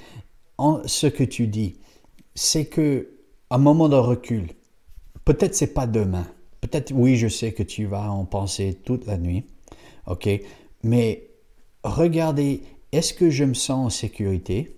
[0.58, 1.76] en ce que tu dis,
[2.34, 3.08] c'est que
[3.50, 4.48] un moment de recul,
[5.24, 6.26] peut-être c'est pas demain.
[6.60, 9.44] Peut-être oui, je sais que tu vas en penser toute la nuit.
[10.06, 10.28] OK,
[10.82, 11.28] mais
[11.82, 14.74] regardez, est-ce que je me sens en sécurité?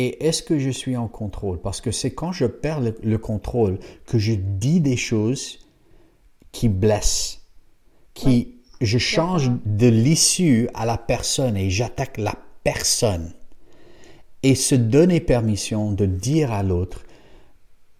[0.00, 1.60] Et est-ce que je suis en contrôle?
[1.60, 5.58] Parce que c'est quand je perds le, le contrôle que je dis des choses
[6.52, 7.40] qui blessent,
[8.14, 13.32] qui je change de l'issue à la personne et j'attaque la personne.
[14.44, 17.02] Et se donner permission de dire à l'autre,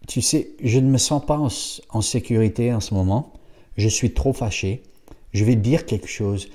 [0.06, 1.48] tu sais, je ne me sens pas en,
[1.90, 3.32] en sécurité en ce moment,
[3.76, 4.84] je suis trop fâché,
[5.32, 6.48] je vais dire quelque chose,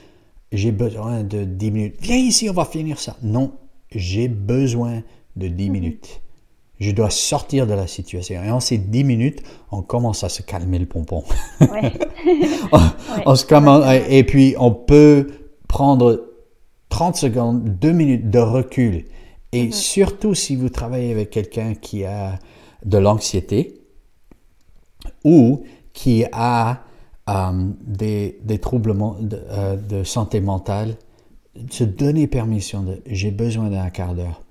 [0.53, 1.95] j'ai besoin de 10 minutes.
[1.99, 3.17] Viens ici, on va finir ça.
[3.21, 3.51] Non,
[3.91, 5.03] j'ai besoin
[5.35, 6.21] de 10 minutes.
[6.79, 8.43] Je dois sortir de la situation.
[8.43, 11.23] Et en ces 10 minutes, on commence à se calmer le pompon.
[11.61, 11.93] Ouais.
[12.71, 12.79] on,
[13.25, 15.27] on se commence, et puis on peut
[15.67, 16.29] prendre
[16.89, 19.05] 30 secondes, 2 minutes de recul.
[19.51, 22.39] Et surtout si vous travaillez avec quelqu'un qui a
[22.85, 23.81] de l'anxiété
[25.23, 26.83] ou qui a
[27.29, 30.97] euh, des, des troubles de, euh, de santé mentale,
[31.69, 34.42] se donner permission de j'ai besoin d'un quart d'heure.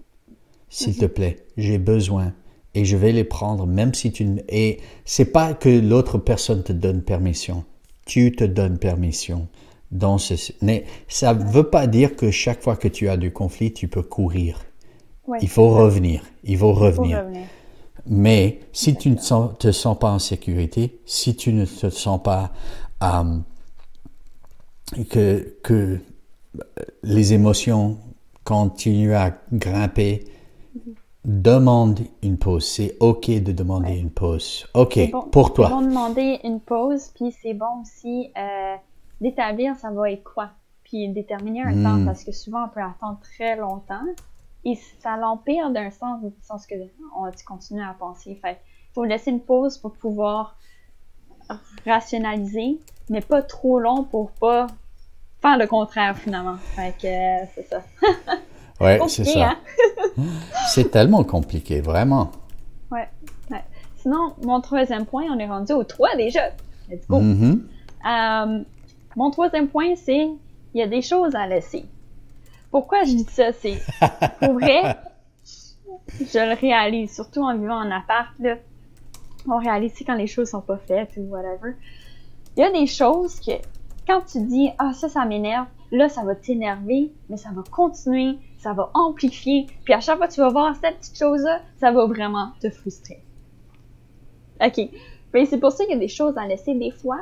[0.74, 2.32] S'il te plaît, j'ai besoin
[2.74, 6.62] et je vais les prendre même si tu ne et c'est pas que l'autre personne
[6.62, 7.64] te donne permission.
[8.06, 9.48] Tu te donnes permission
[9.90, 13.72] dans ce mais ça veut pas dire que chaque fois que tu as du conflit,
[13.74, 14.60] tu peux courir.
[15.26, 15.38] Ouais.
[15.42, 17.18] Il faut revenir, il faut Faut revenir.
[17.20, 17.42] revenir.
[18.06, 22.20] Mais si tu ne sens- te sens pas en sécurité, si tu ne te sens
[22.22, 22.50] pas
[23.04, 23.38] euh,
[25.10, 25.98] que, que
[27.02, 27.98] les émotions
[28.44, 30.24] continuent à grimper,
[31.24, 32.64] demande une pause.
[32.66, 33.98] C'est OK de demander Ouais.
[33.98, 34.66] une pause.
[34.74, 35.68] OK, bon- pour toi.
[35.68, 38.74] C'est bon de demander une pause, puis c'est bon aussi euh,
[39.20, 40.50] d'établir ça va être quoi,
[40.84, 41.84] puis déterminer un Hmm.
[41.84, 44.02] temps, parce que souvent on peut attendre très longtemps,
[44.64, 46.74] et ça l'empire d'un sens, du sens que
[47.16, 48.34] on, tu continues à penser.
[48.42, 48.58] Fait
[48.90, 50.56] il faut laisser une pause pour pouvoir
[51.86, 52.78] rationaliser,
[53.10, 54.66] mais pas trop long pour pas
[55.40, 56.56] faire le contraire finalement.
[56.56, 57.82] Fait que euh, c'est ça.
[58.82, 59.50] Ouais, c'est ça.
[59.50, 59.56] hein?
[60.68, 62.30] C'est tellement compliqué, vraiment.
[62.90, 63.08] Ouais,
[63.50, 63.62] ouais.
[63.96, 66.50] Sinon, mon troisième point, on est rendu au 3 déjà.
[66.90, 67.20] Let's go.
[67.20, 67.66] Mhm.
[68.06, 68.62] Euh,
[69.16, 70.28] mon troisième point, c'est
[70.74, 71.84] il y a des choses à laisser.
[72.70, 73.52] Pourquoi je dis ça?
[73.52, 73.78] C'est
[74.40, 74.82] pour vrai,
[76.20, 78.56] je le réalise, surtout en vivant en appart, là,
[79.48, 81.74] on réalise quand les choses sont pas faites ou whatever.
[82.56, 83.52] Il y a des choses que
[84.06, 88.36] quand tu dis Ah ça, ça m'énerve, là ça va t'énerver, mais ça va continuer,
[88.62, 91.90] ça va amplifier, puis à chaque fois que tu vas voir cette petite chose-là, ça
[91.90, 93.22] va vraiment te frustrer.
[94.64, 94.88] OK.
[95.34, 97.18] Mais c'est pour ça qu'il y a des choses à laisser des fois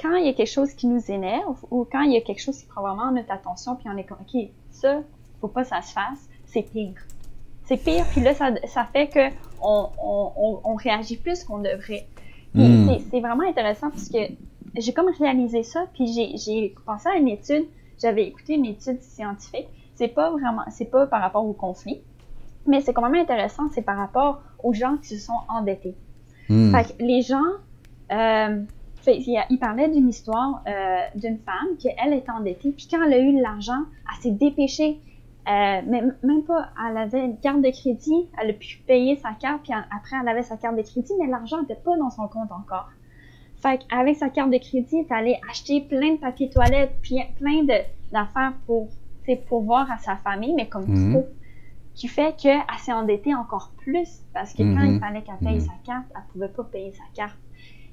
[0.00, 2.40] quand il y a quelque chose qui nous énerve ou quand il y a quelque
[2.42, 5.00] chose qui prend vraiment notre attention, puis on est comme, OK, ça,
[5.40, 6.94] faut pas que ça se fasse, c'est pire.
[7.64, 9.28] C'est pire, puis là, ça, ça fait que
[9.62, 12.06] on, on, on, réagit plus qu'on devrait.
[12.54, 12.98] Puis Mm.
[13.10, 14.18] c'est- vraiment intéressant parce que
[14.76, 17.66] j'ai comme réalisé ça, puis j'ai- j'ai pensé à une étude,
[18.00, 19.68] j'avais écouté une étude scientifique.
[19.98, 22.00] C'est pas vraiment, c'est pas par rapport au conflit,
[22.68, 25.96] mais c'est quand même intéressant, c'est par rapport aux gens qui se sont endettés.
[26.48, 26.70] Mm.
[26.70, 27.50] Fait que les gens,
[28.12, 28.62] euh,
[29.02, 33.12] fait, il, parlait d'une histoire euh, d'une femme qui elle était endettée, puis quand elle
[33.12, 35.00] a eu de l'argent, elle s'est dépêchée.
[35.48, 39.32] Euh, même, même pas, elle avait une carte de crédit, elle a pu payer sa
[39.32, 42.28] carte, puis après elle avait sa carte de crédit, mais l'argent n'était pas dans son
[42.28, 42.88] compte encore.
[43.56, 47.64] Fait qu'avec sa carte de crédit, elle est allée acheter plein de papier toilette, plein
[48.12, 48.88] d'affaires pour,
[49.28, 51.12] tu sais, pour voir à sa famille, mais comme Mhm.
[51.12, 51.28] trop.
[51.94, 54.94] Qui fait qu'elle s'est endettée encore plus, parce que quand Mhm.
[54.94, 55.60] il fallait qu'elle paye Mhm.
[55.60, 57.38] sa carte, elle pouvait pas payer sa carte.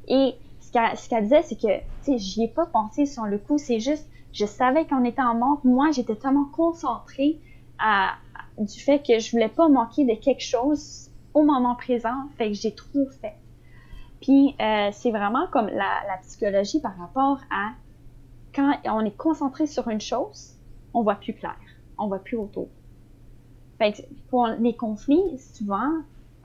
[0.08, 3.26] Et ce qu'elle ce qu'elle disait, c'est que, tu sais, j'y ai pas pensé sur
[3.26, 5.63] le coup, c'est juste, je savais qu'on était en manque.
[5.63, 7.41] Moi, j'étais tellement concentrée
[7.80, 12.30] à, à- du fait que je voulais pas manquer de quelque chose au moment présent,
[12.38, 13.36] fait que j'ai trop fait.
[14.21, 17.71] Puis, euh, c'est vraiment comme la, la psychologie par rapport à
[18.54, 20.55] quand on est concentré sur une chose,
[20.95, 21.55] on voit plus clair,
[21.99, 22.67] on voit plus autour.
[23.77, 25.91] Fait que pour les conflits, souvent,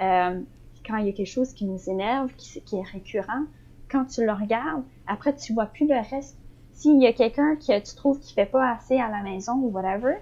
[0.03, 0.41] euh,
[0.87, 3.45] quand il y a quelque chose qui nous énerve, qui, qui est récurrent,
[3.91, 6.37] quand tu le regardes, après tu vois plus le reste.
[6.73, 9.71] S'il y a quelqu'un que tu trouves qui fait pas assez à la maison ou
[9.71, 10.15] whatever,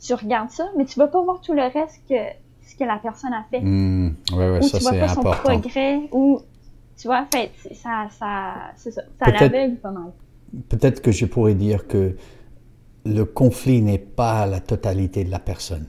[0.00, 2.14] tu regardes ça, mais tu vas pas voir tout le reste que
[2.62, 3.60] ce que la personne a fait.
[3.60, 4.14] Hmm.
[4.32, 6.40] ouais, ouais, ou ça tu vois pas son progrès, ou
[6.96, 10.12] tu vois, fait, ça, ça, ça, ça l'aveugle pas mal.
[10.68, 12.16] Peut-être que je pourrais dire que
[13.04, 15.86] le conflit n'est pas la totalité de la personne.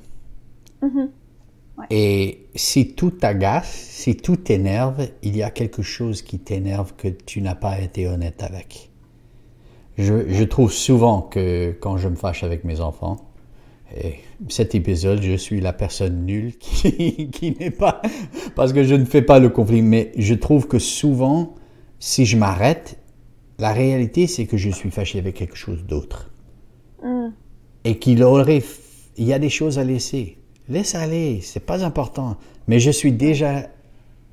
[0.82, 1.10] Mhm.
[1.78, 1.86] Ouais.
[1.90, 7.08] Et si tout t'agace, si tout t'énerve, il y a quelque chose qui t'énerve que
[7.08, 8.92] tu n'as pas été honnête avec.
[9.98, 13.18] Je, je trouve souvent que quand je me fâche avec mes enfants,
[13.96, 14.16] et
[14.50, 18.02] cet épisode, je suis la personne nulle qui, qui n'est pas...
[18.56, 21.56] Parce que je ne fais pas le conflit, mais je trouve que souvent,
[22.00, 22.98] si je m'arrête,
[23.58, 26.32] la réalité, c'est que je suis fâché avec quelque chose d'autre.
[27.86, 28.62] Et qu'il aurait...
[29.18, 30.38] Il y a des choses à laisser.
[30.68, 32.36] Laisse aller, c'est pas important.
[32.68, 33.70] Mais je suis déjà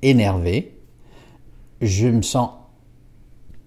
[0.02, 0.72] énervé.
[1.80, 2.50] Je me sens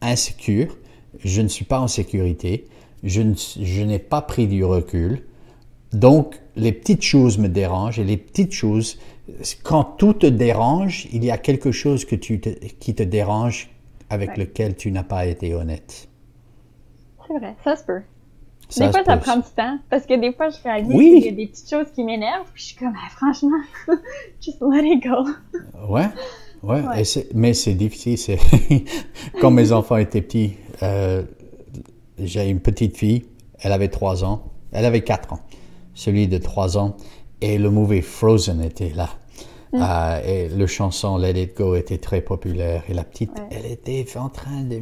[0.02, 0.76] insécure.
[1.24, 2.68] Je ne suis pas en sécurité.
[3.04, 5.24] Je ne- je n'ai pas pris du recul.
[5.94, 8.98] Donc, les petites choses me dérangent et les petites choses,
[9.64, 13.70] quand tout te dérange, il y a quelque chose que tu te- qui te dérange
[14.10, 14.38] avec Ouais.
[14.40, 16.10] lequel tu n'as pas été honnête.
[17.28, 18.02] C'est vrai, ça se peut.
[18.70, 21.14] Ça des fois, ça prend du temps, parce que des fois, je réalise Oui.
[21.22, 23.58] qu'il y a des petites choses qui m'énervent, puis je suis comme, Ah, franchement,
[24.42, 25.30] just let it go.
[25.88, 26.08] Ouais,
[26.64, 27.02] ouais, Ouais.
[27.02, 28.18] et c'est- mais c'est difficile.
[28.18, 28.40] C'est
[29.42, 31.24] quand mes enfants étaient petits, euh,
[32.18, 33.26] j'ai une petite fille,
[33.60, 35.40] elle avait trois ans, elle avait quatre ans,
[35.94, 36.96] celui de trois ans,
[37.42, 39.10] et le movie Frozen était là.
[39.74, 39.80] Mm.
[39.82, 42.84] Euh, et le chanson Let It Go était très populaire.
[42.90, 43.46] Et la petite, Ouais.
[43.52, 44.76] elle était en train de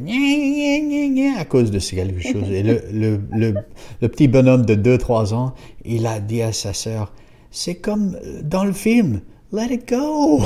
[1.40, 2.50] à cause de ce quelque chose.
[2.50, 3.54] Et le, le, le,
[4.02, 7.12] le petit bonhomme de 2-3 ans, il a dit à sa sœur,
[7.50, 9.20] c'est comme euh, dans le film,
[9.52, 10.42] Let It Go.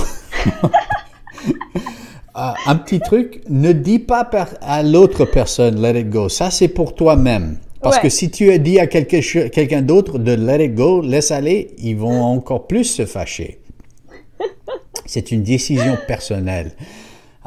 [2.36, 4.28] Euh, un petit truc, ne dis pas
[4.62, 6.28] à l'autre personne let it go.
[6.28, 7.58] Ça, c'est pour toi-même.
[7.80, 8.02] Parce Ouais.
[8.02, 11.96] que si tu as dit à quelqu'un d'autre de let it go, laisse aller, ils
[11.96, 13.60] vont encore plus se fâcher.
[15.08, 16.72] C'est une décision personnelle.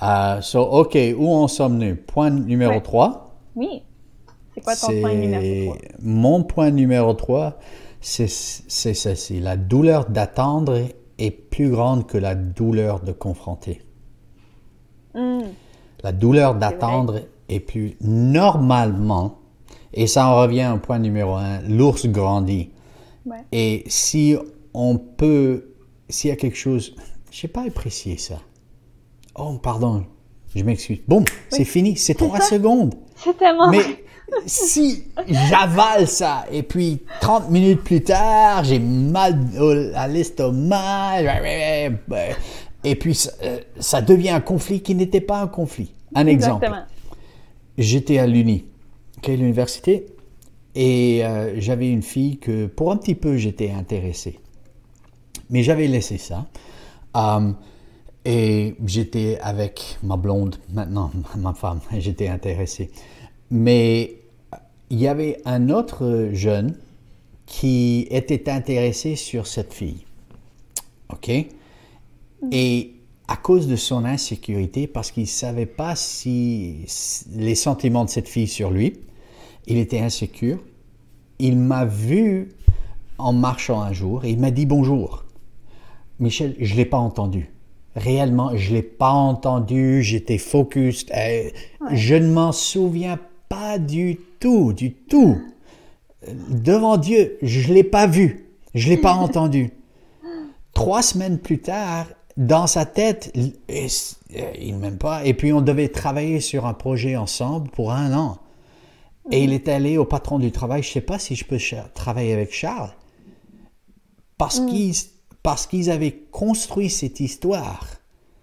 [0.01, 1.95] Euh, so, OK, où en sommes-nous?
[1.95, 2.81] Point numéro Ouais.
[2.81, 3.37] 3.
[3.55, 3.83] Oui.
[4.55, 5.77] C'est quoi ton point numéro 3?
[6.01, 7.59] Mon point numéro 3,
[8.01, 9.39] c'est ceci.
[9.39, 10.79] La douleur d'attendre
[11.19, 13.81] est plus grande que la douleur de confronter.
[15.13, 15.41] Hmm.
[16.03, 19.37] La douleur d'attendre est plus normalement,
[19.93, 22.71] et ça en revient au point numéro un, l'ours grandit.
[23.25, 23.37] Ouais.
[23.51, 24.35] Et si
[24.73, 25.75] on peut,
[26.09, 26.95] s'il y a quelque chose,
[27.31, 28.39] je sais pas apprécier ça.
[29.35, 30.03] Oh, pardon,
[30.53, 30.99] je m'excuse.
[31.07, 32.45] Bon, c'est fini, c'est trois ça.
[32.45, 32.93] secondes.
[33.15, 34.03] C'est tellement Mais
[34.45, 39.39] si j'avale ça et puis 30 minutes plus tard, j'ai mal
[39.95, 41.21] à l'estomac
[42.83, 45.93] et puis ça, euh, ça devient un conflit qui n'était pas un conflit.
[46.15, 46.67] Un exemple.
[47.77, 48.65] J'étais à l'Uni,
[49.17, 50.07] ok, l'université,
[50.75, 54.39] et euh, j'avais une fille que pour un petit peu j'étais intéressé.
[55.49, 56.47] Mais j'avais laissé ça.
[58.23, 62.91] Et j'étais avec ma blonde, maintenant ma femme, j'étais intéressé.
[63.49, 64.17] Mais
[64.89, 66.75] il y avait un autre jeune
[67.45, 70.05] qui était intéressé sur cette fille.
[71.11, 71.31] OK?
[72.51, 72.93] Et
[73.27, 76.85] à cause de son insécurité, parce qu'il ne savait pas si-
[77.35, 78.93] les sentiments de cette fille sur lui,
[79.67, 80.59] il était insécure.
[81.39, 82.49] Il m'a vu
[83.17, 85.25] en marchant un jour et il m'a dit bonjour.
[86.21, 87.49] Michel, je ne l'ai pas entendu.
[87.95, 90.01] Réellement, je ne l'ai pas entendu.
[90.01, 91.05] J'étais focus.
[91.15, 91.49] euh,
[91.91, 95.37] Je ne m'en souviens pas du tout, du tout.
[96.49, 98.45] Devant Dieu, je ne l'ai pas vu.
[98.73, 99.71] Je ne l'ai pas entendu.
[100.73, 102.05] Trois semaines plus tard,
[102.37, 105.25] dans sa tête, il euh, il m'aime pas.
[105.25, 108.37] Et puis on devait travailler sur un projet ensemble pour un an.
[109.31, 110.81] Et il est allé au patron du travail.
[110.83, 111.57] Je sais pas si je peux
[111.93, 112.91] travailler avec Charles
[114.37, 114.95] parce qu'ils
[115.43, 117.85] parce qu'ils avaient construit cette histoire.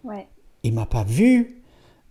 [0.05, 0.27] Ouais.
[0.63, 1.63] Il m'a pas vu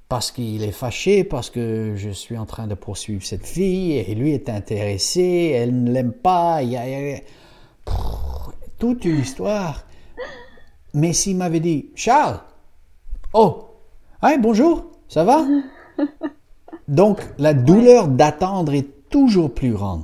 [0.09, 4.15] parce qu'il est fâché parce que je suis en train de poursuivre cette fille et
[4.15, 5.51] lui est intéressé.
[5.53, 6.63] Elle ne l'aime pas.
[6.63, 7.19] Il y a,
[8.77, 9.85] toute une histoire.
[10.93, 12.39] Mais s'il m'avait dit Charles,
[13.33, 13.65] oh,
[14.23, 15.45] hey, bonjour, ça va?
[16.87, 20.03] Donc, la douleur d'attendre est toujours plus grande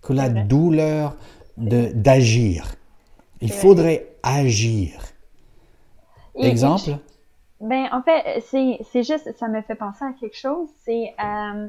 [0.00, 1.16] que la douleur
[1.58, 2.74] de- d'agir.
[3.42, 5.02] Il faudrait agir.
[6.36, 6.98] Et- Exemple?
[7.60, 10.68] Ben, en fait, c'est, juste, ça me fait penser à quelque chose.
[10.84, 11.68] C'est, euh,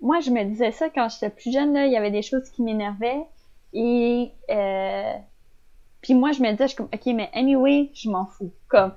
[0.00, 2.48] moi, je me disais ça quand j'étais plus jeune, là, il y avait des choses
[2.50, 3.24] qui m'énervaient.
[3.72, 5.12] Et, euh,
[6.02, 8.52] Puis moi, je me disais, je OK, mais anyway, je m'en fous.
[8.68, 8.92] Comme,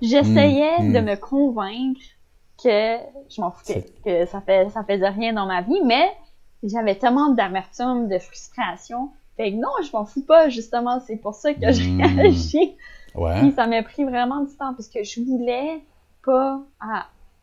[0.00, 1.04] j'essayais mm, de mm.
[1.04, 2.00] me convaincre
[2.62, 6.08] que je m'en foutais, que ça fait ça faisait rien dans ma vie, mais
[6.62, 9.10] j'avais tellement d'amertume, de frustration.
[9.36, 12.18] Fait que non, je m'en fous pas, justement, c'est pour ça que j'ai hmm.
[12.20, 12.76] agi.
[13.14, 13.40] Ouais.
[13.40, 15.80] Puis ça m'a pris vraiment du temps parce que je voulais
[16.24, 16.60] pas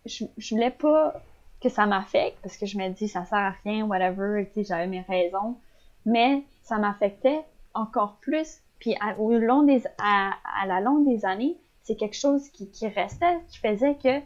[0.06, 1.14] je, je voulais pas
[1.62, 4.64] que ça m'affecte parce que je me dis ça sert à rien, whatever, tu sais,
[4.64, 5.58] j'avais mes raisons.
[6.06, 8.60] Mais ça m'affectait encore plus.
[8.80, 12.88] Puis au long des à, à la longue des années, c'est quelque chose qui, qui
[12.88, 14.20] restait, qui faisait que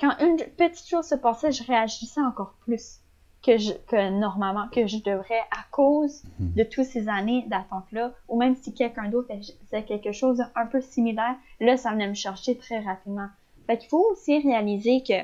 [0.00, 3.00] quand une petite chose se passait, je réagissais encore plus
[3.44, 6.54] que, je, que normalement, que je devrais à cause mhm.
[6.54, 9.28] de toutes ces années d'attente-là, ou même si quelqu'un d'autre
[9.64, 13.28] faisait quelque chose un peu similaire, là, ça venait me chercher très rapidement.
[13.66, 15.14] Fait qu'il faut aussi réaliser que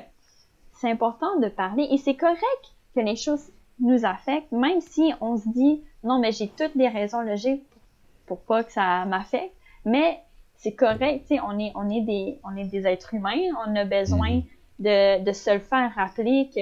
[0.73, 5.37] c'est important de parler et c'est correct que les choses nous affectent, même si on
[5.37, 7.63] se dit non, mais j'ai toutes les raisons logiques
[8.25, 9.55] pour, pas que ça m'affecte,
[9.85, 10.19] mais
[10.55, 13.75] c'est correct, tu sais, on est, on est des, on est des êtres humains, on
[13.75, 14.43] a besoin mhm
[14.81, 16.61] de, de se le faire rappeler que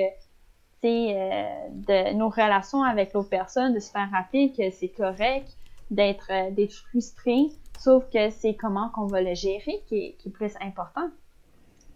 [0.84, 5.48] de nos relations avec l'autre personne, de se faire rappeler que c'est correct
[5.92, 7.48] d'être euh, d'être frustré,
[7.80, 11.10] sauf que c'est comment qu'on va le gérer qui est, qui est plus important.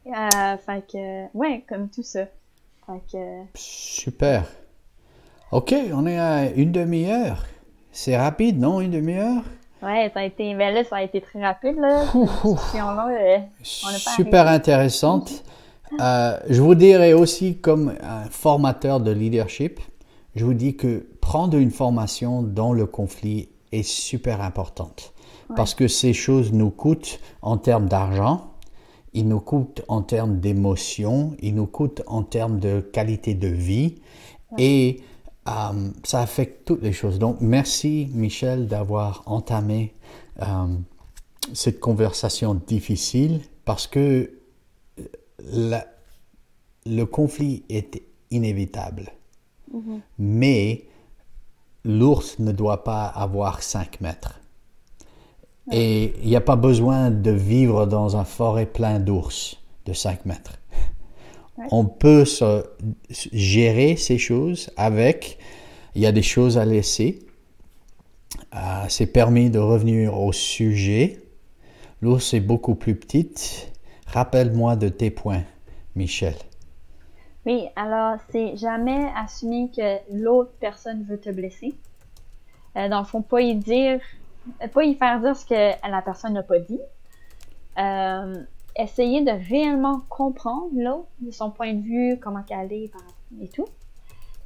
[0.07, 2.25] Euh, fait que, ouais, comme tout ça.
[2.85, 3.43] Fait que...
[3.55, 4.43] Super.
[5.51, 7.45] OK, on est à une demi-heure.
[7.91, 9.43] C'est rapide, non, une demi-heure?
[9.81, 12.05] Ouais, ça a été, ben là, ça a été très rapide, là.
[12.05, 15.43] Euh, Super intéressante.
[15.99, 19.79] Euh, je vous dirais aussi, comme un formateur de leadership,
[20.35, 25.13] je vous dis que prendre une formation dans le conflit est super importante.
[25.55, 28.53] Parce que ces choses nous coûtent en termes d'argent,
[29.13, 33.95] ils nous coûtent en termes d'émotion, ils nous coûtent en termes de qualité de vie.
[34.57, 35.01] Et
[35.47, 37.19] euh, ça affecte toutes les choses.
[37.19, 39.93] Donc, merci Michel d'avoir entamé
[40.41, 40.45] euh,
[41.53, 44.31] cette conversation difficile parce que
[45.39, 49.11] le conflit est inévitable.
[49.71, 50.01] Mhm.
[50.19, 50.85] Mais
[51.83, 54.39] l'ours ne doit pas avoir 5 mètres.
[55.71, 60.25] Et il n'y a pas besoin de vivre dans un forêt plein d'ours de 5
[60.25, 60.59] mètres.
[61.71, 62.25] On peut
[63.09, 65.37] gérer ces choses avec,
[65.95, 67.19] il y a des choses à laisser.
[68.55, 71.21] Euh, c'est permis de revenir au sujet.
[72.01, 73.71] L'ours est beaucoup plus petite.
[74.13, 75.43] Rappelle-moi de tes points,
[75.95, 76.35] Michel.
[77.47, 81.73] Oui, alors c'est jamais assumer que l'autre personne veut te blesser.
[82.77, 83.99] Euh, le fond, pas y dire,
[84.71, 86.79] pas y faire dire ce que la personne n'a pas dit.
[87.79, 88.43] Euh,
[88.75, 92.91] essayer de réellement comprendre l'autre, de son point de vue, comment qu'elle est
[93.41, 93.67] et tout.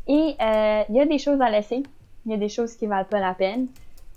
[0.08, 1.84] Et euh, il y a des choses à laisser.
[2.26, 3.68] Il y a des choses qui valent pas la peine.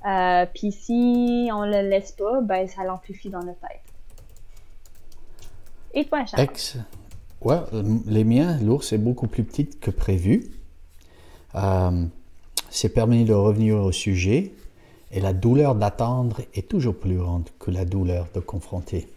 [0.06, 3.89] Euh, Puis si on le laisse pas, ben ça l'amplifie dans notre tête.
[5.94, 6.48] Et toi, Charles?
[7.40, 7.59] Ouais,
[8.07, 10.50] les miens, l'ours est beaucoup plus petite que prévu.
[11.55, 12.05] Euh,
[12.68, 14.53] c'est permis de revenir au sujet
[15.11, 19.09] et la douleur d'attendre est toujours plus grande que la douleur de confronter.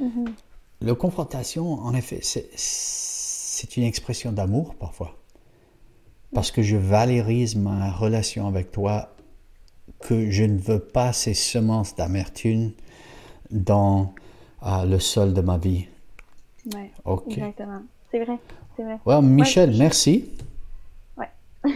[0.00, 0.28] Mm-hmm.
[0.80, 5.16] La confrontation, en effet, c'est une expression d'amour parfois.
[6.32, 9.14] Parce que je valorise ma relation avec toi,
[10.00, 12.72] que je ne veux pas ces semences d'amertume
[13.50, 14.14] dans
[14.64, 15.86] euh, le sol de ma vie.
[16.66, 16.90] Oui,
[17.30, 17.82] exactement.
[18.10, 18.38] C'est vrai,
[18.76, 18.98] c'est vrai.
[19.04, 20.30] Ouais, Michel, merci.
[21.16, 21.28] Ouais.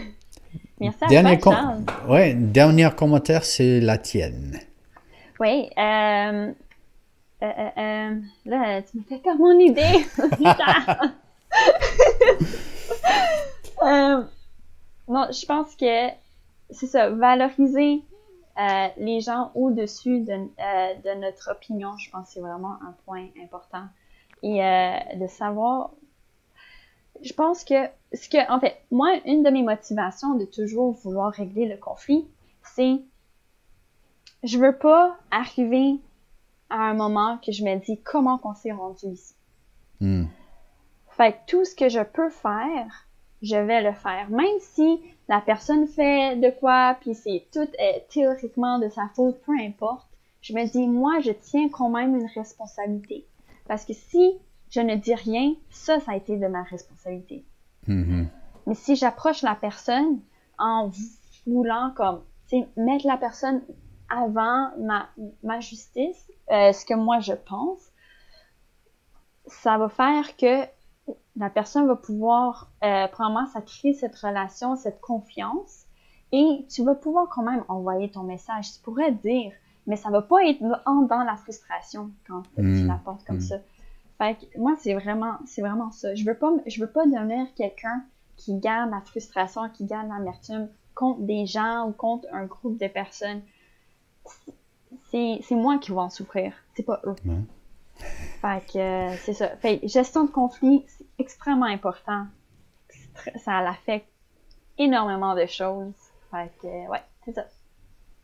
[0.79, 1.75] merci à dernier toi,
[2.07, 4.59] Ouais, dernier commentaire, c'est la tienne.
[5.39, 6.51] Oui, euh,
[7.43, 10.05] euh, euh, là, tu me fais comme mon idée.
[15.07, 16.07] non, je pense que
[16.71, 18.01] c'est ça, valoriser
[18.97, 23.83] les gens au-dessus de, de, notre opinion, je pense que c'est vraiment un point important
[24.43, 25.91] et euh, de savoir.
[27.21, 31.31] Je pense que ce que, en fait, moi, une de mes motivations de toujours vouloir
[31.31, 32.27] régler le conflit,
[32.63, 33.01] c'est
[34.43, 35.95] je veux pas arriver
[36.69, 39.33] à un moment que je me dis comment qu'on s'est rendu ici.
[39.99, 40.25] Hmm.
[41.09, 43.07] Fait que tout ce que je peux faire,
[43.41, 44.29] je vais le faire.
[44.29, 49.41] Même si la personne fait de quoi, puis c'est tout est théoriquement de sa faute,
[49.41, 50.07] peu importe.
[50.41, 53.25] Je me dis, moi, je tiens quand même une responsabilité.
[53.67, 54.39] Parce que si
[54.69, 57.45] je ne dis rien, ça, ça a été de ma responsabilité.
[57.87, 58.27] Mm-hmm.
[58.67, 60.19] Mais si j'approche la personne
[60.57, 60.91] en
[61.45, 62.21] voulant comme
[62.75, 63.61] mettre la personne
[64.09, 65.09] avant ma,
[65.43, 67.91] ma justice, euh, ce que moi je pense,
[69.47, 70.65] ça va faire que
[71.37, 75.85] la personne va pouvoir, euh, probablement, ça crée cette relation, cette confiance,
[76.31, 78.73] et tu vas pouvoir quand même envoyer ton message.
[78.73, 79.53] Tu pourrais dire,
[79.87, 82.87] mais ça va pas être dans la frustration quand tu hmm.
[82.87, 83.41] la portes comme hmm.
[83.41, 83.55] ça.
[84.17, 86.13] Fait que moi, c'est vraiment, c'est vraiment ça.
[86.13, 88.03] Je veux pas, je veux pas devenir quelqu'un
[88.35, 92.87] qui garde la frustration, qui garde l'amertume contre des gens ou contre un groupe de
[92.87, 93.41] personnes.
[95.11, 97.15] C'est, moi qui vais en souffrir, c'est pas eux.
[98.41, 99.49] Fait que euh, c'est ça.
[99.57, 102.25] Fait gestion de conflit, c'est extrêmement important.
[103.43, 104.07] Ça l'affecte
[104.77, 105.93] énormément de choses.
[106.31, 107.45] Fait que, ouais, c'est ça.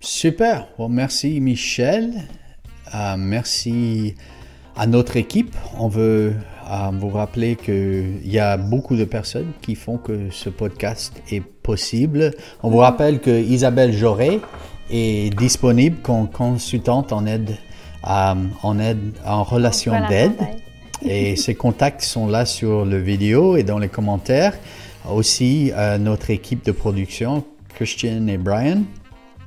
[0.04, 0.68] Super.
[0.78, 2.12] Bon, merci Michel.
[2.93, 4.16] Euh, merci
[4.76, 5.56] à notre équipe.
[5.80, 6.34] On veut
[6.70, 11.39] euh, vous rappeler qu'il y a beaucoup de personnes qui font que ce podcast est
[11.39, 12.32] possible.
[12.64, 14.41] On vous rappelle que Isabelle Joré
[14.91, 17.56] est disponible comme consultante en aide,
[18.06, 20.36] euh, en, aide en relation d'aide.
[21.01, 24.54] Et ses contacts sont là sur le vidéo et dans les commentaires.
[25.10, 28.84] Aussi, euh, notre équipe de production, Christian et Brian.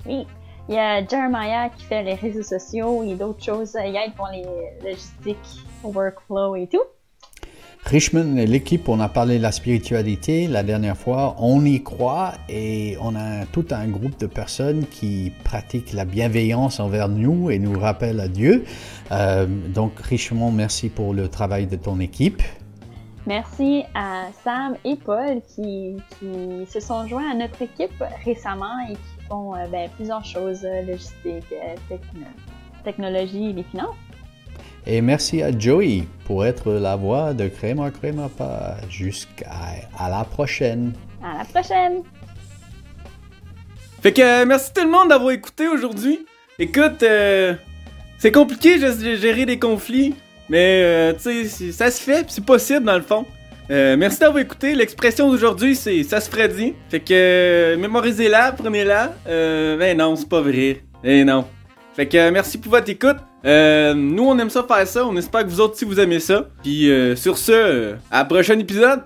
[0.07, 0.25] Oui.
[0.69, 3.77] Il y a Jeremiah qui fait les réseaux sociaux et d'autres choses.
[3.85, 4.45] Il aide pour les
[4.83, 5.37] logistiques,
[5.85, 6.83] workflow et tout.
[7.85, 11.37] Richmond et l'équipe, on a parlé de la spiritualité la dernière fois.
[11.39, 16.81] On y croit et on a tout un groupe de personnes qui pratiquent la bienveillance
[16.81, 18.65] envers nous et nous rappellent à Dieu.
[19.13, 22.43] Euh, donc, Richmond, merci pour le travail de ton équipe.
[23.25, 28.95] Merci à Sam et Paul qui, qui se sont joints à notre équipe récemment et
[28.95, 31.97] qui font euh, ben, plusieurs choses, euh, logistique, euh,
[32.85, 33.97] technologie et les finances.
[34.87, 38.77] Et merci à Joey pour être la voix de Créma Créma pas.
[38.89, 39.51] Jusqu'à
[39.99, 40.93] à la prochaine.
[41.23, 42.03] À la prochaine.
[44.01, 46.25] Fait que merci tout le monde d'avoir écouté aujourd'hui.
[46.61, 47.05] Écoute,
[48.19, 50.15] c'est compliqué de gérer des conflits,
[50.49, 53.27] mais tu sais, ça se fait, c'est possible dans le fond.
[53.71, 54.75] Euh, merci d'avoir écouté.
[54.75, 56.49] L'expression d'aujourd'hui, c'est ça se ferait.
[56.89, 59.15] Fait que euh, mémorisez-la, prenez-la.
[59.27, 60.83] Euh, ben non, c'est pas vrai.
[61.03, 61.45] Eh non.
[61.95, 63.17] Fait que merci pour votre écoute.
[63.45, 65.07] nous, on aime ça faire ça.
[65.07, 66.49] On espère que vous autres aussi vous aimez ça.
[66.63, 69.03] Puis sur ce, à prochain épisode.